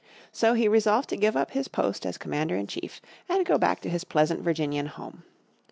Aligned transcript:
So 0.31 0.55
he 0.55 0.67
resolved 0.67 1.09
to 1.09 1.15
give 1.15 1.37
up 1.37 1.51
his 1.51 1.67
post 1.67 2.07
as 2.07 2.17
commander 2.17 2.55
in 2.57 2.65
chief, 2.65 3.01
and 3.29 3.45
go 3.45 3.59
back 3.59 3.81
to 3.81 3.89
his 3.91 4.03
pleasant 4.03 4.41
Virginian 4.41 4.87
home. 4.87 5.21